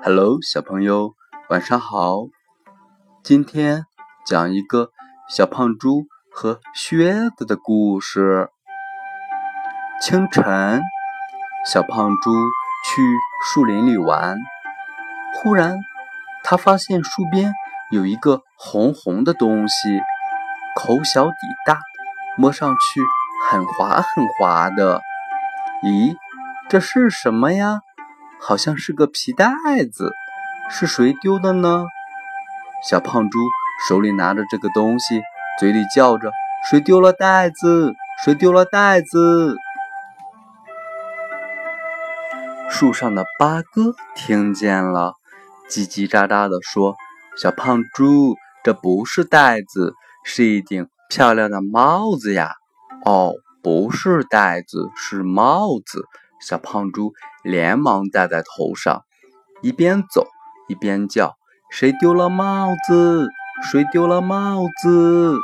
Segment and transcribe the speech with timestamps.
[0.00, 1.16] Hello，小朋友，
[1.50, 2.28] 晚上好。
[3.24, 3.84] 今天
[4.24, 4.90] 讲一个
[5.28, 8.48] 小胖猪和靴子的故事。
[10.00, 10.80] 清晨，
[11.66, 12.30] 小胖猪
[12.86, 13.02] 去
[13.44, 14.36] 树林里玩，
[15.34, 15.76] 忽然
[16.44, 17.52] 他发现树边
[17.90, 20.00] 有一个红红的东西，
[20.76, 21.34] 口小底
[21.66, 21.80] 大，
[22.36, 23.00] 摸上去
[23.50, 25.00] 很滑很滑的。
[25.82, 26.16] 咦，
[26.68, 27.80] 这是什么呀？
[28.40, 29.46] 好像是个皮袋
[29.92, 30.12] 子，
[30.70, 31.84] 是谁丢的呢？
[32.88, 33.38] 小胖猪
[33.88, 35.20] 手里拿着这个东西，
[35.58, 36.30] 嘴里叫着
[36.70, 37.94] ：“谁丢了袋子？
[38.24, 39.56] 谁丢了袋子？”
[42.70, 45.14] 树上的八哥听见了，
[45.68, 46.96] 叽叽喳喳地说
[47.36, 49.94] ：“小胖猪，这不是袋子，
[50.24, 52.52] 是一顶漂亮的帽子呀！”
[53.04, 56.04] 哦，不是袋子，是帽子。
[56.40, 59.04] 小胖猪连忙戴在头上，
[59.62, 60.26] 一边走
[60.68, 61.36] 一边叫
[61.70, 63.28] ：“谁丢了帽子？
[63.62, 65.36] 谁丢了帽子？”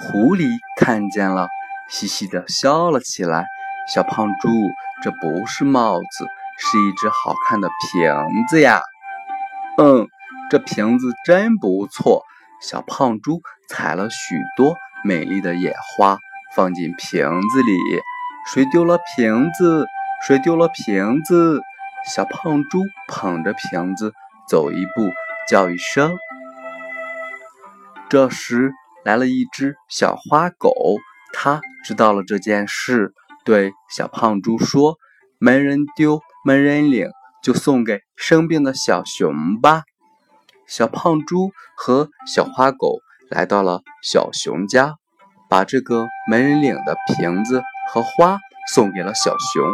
[0.00, 1.48] 狐狸看见了，
[1.88, 3.44] 嘻嘻的笑了起来。
[3.92, 4.48] 小胖猪，
[5.02, 6.26] 这不是帽子，
[6.58, 8.14] 是一只好看的瓶
[8.48, 8.80] 子呀！
[9.76, 10.06] 嗯，
[10.50, 12.24] 这瓶子真不错。
[12.60, 16.16] 小胖猪采了许多美丽的野花。
[16.54, 17.72] 放进瓶子里，
[18.52, 19.86] 谁丢了瓶子？
[20.26, 21.60] 谁丢了瓶子？
[22.14, 24.12] 小胖猪捧着瓶子
[24.48, 25.10] 走一步，
[25.48, 26.16] 叫一声。
[28.08, 28.72] 这时
[29.04, 30.74] 来了一只小花狗，
[31.32, 33.14] 它知道了这件事，
[33.44, 34.96] 对小胖猪说
[35.40, 37.08] ：“没人丢，没人领，
[37.42, 39.84] 就送给生病的小熊吧。”
[40.66, 42.98] 小胖猪和小花狗
[43.30, 44.96] 来到了小熊家。
[45.52, 48.40] 把这个没人领的瓶子和花
[48.72, 49.70] 送给了小熊。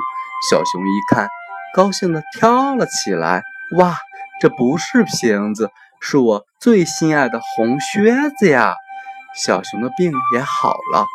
[0.50, 1.28] 小熊一看，
[1.72, 3.44] 高兴地跳了起来。
[3.76, 3.96] 哇，
[4.40, 8.74] 这不是瓶子，是我最心爱的红靴子呀！
[9.36, 11.06] 小熊的病也好了。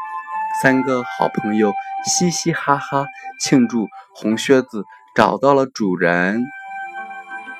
[0.61, 1.73] 三个好朋友
[2.05, 3.05] 嘻嘻哈哈
[3.41, 6.41] 庆祝红靴子找到了主人。